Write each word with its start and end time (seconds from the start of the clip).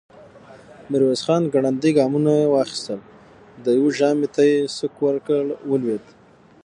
ميرويس 0.89 1.21
خان 1.25 1.43
ګړندي 1.53 1.91
ګامونه 1.97 2.33
واخيستل، 2.53 2.99
د 3.63 3.65
يوه 3.77 3.91
ژامې 3.97 4.27
ته 4.35 4.41
يې 4.49 4.57
سوک 4.77 4.93
ورکړ، 5.05 5.43
ولوېد. 5.69 6.05